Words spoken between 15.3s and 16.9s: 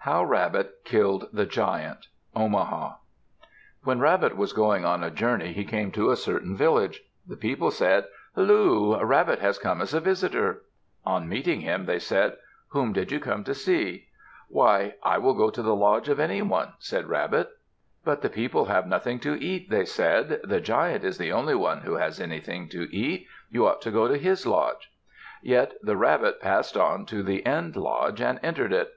go to the lodge of any one,"